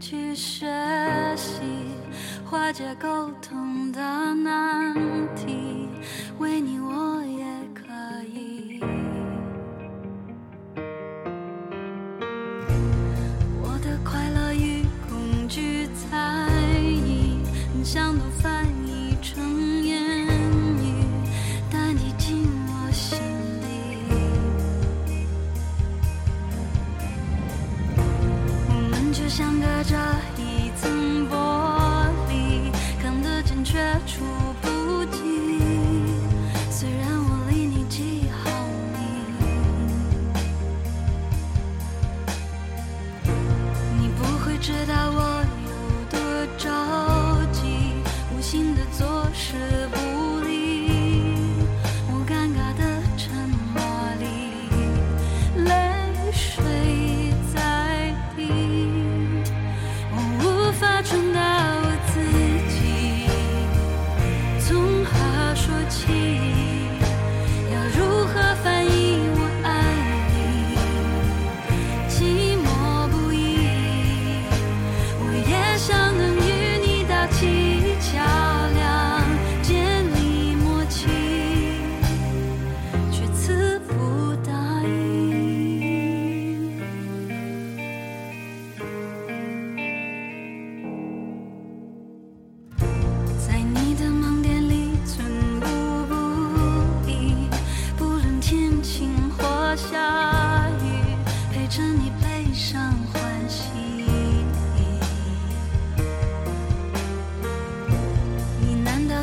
[0.00, 0.66] 去学
[1.36, 1.60] 习
[2.42, 4.00] 化解沟通的
[4.34, 4.94] 难
[5.36, 5.86] 题
[6.38, 7.09] 为你我
[29.60, 29.94] 隔着
[30.38, 31.34] 一层玻
[32.30, 34.24] 璃看得见却触
[34.62, 35.18] 不及
[36.70, 38.50] 虽然我离你几毫
[38.94, 38.98] 米
[43.98, 44.99] 你不会知道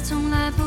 [0.07, 0.66] 从来不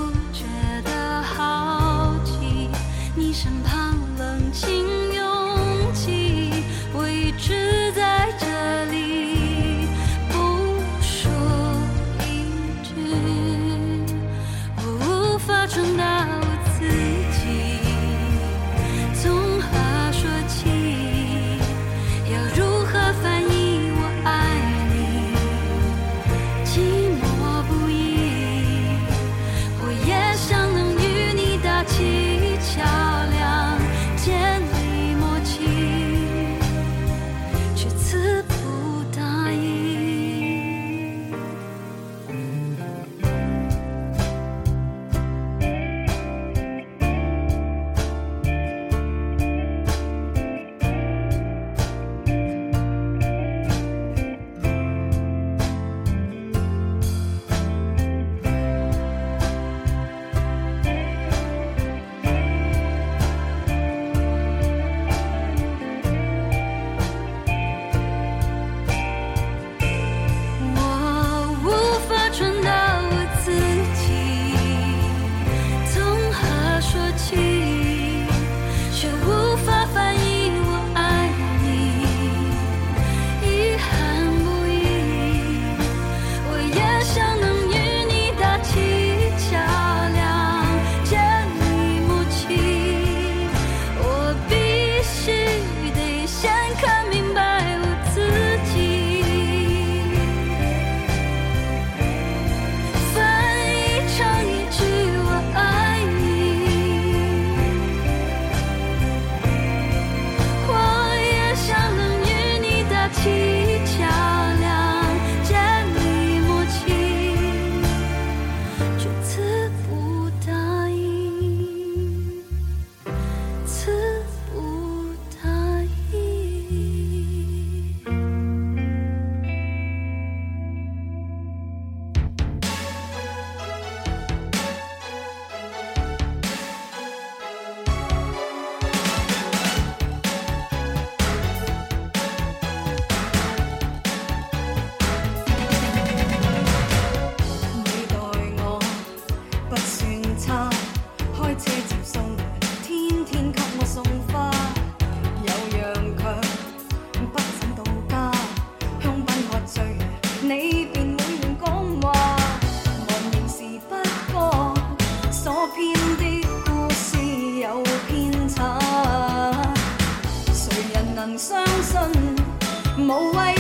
[173.10, 173.59] away.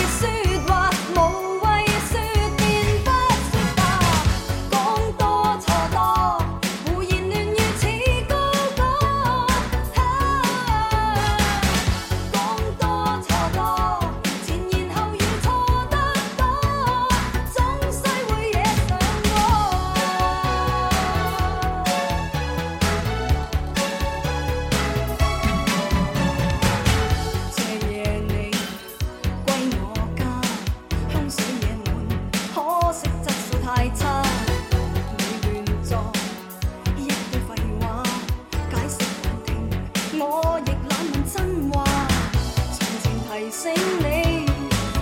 [43.74, 44.46] 你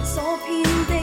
[0.05, 0.98] 所骗的